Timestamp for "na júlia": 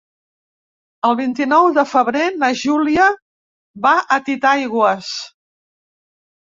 2.45-3.13